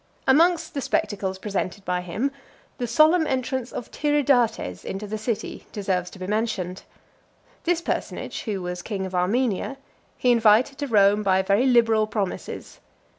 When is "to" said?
6.09-6.17, 10.79-10.87